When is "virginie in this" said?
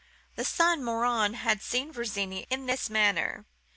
1.91-2.89